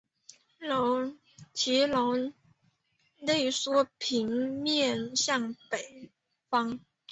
[1.53, 1.91] 其门
[2.29, 2.33] 楼
[3.19, 6.09] 内缩并面向东北
[6.49, 6.79] 方。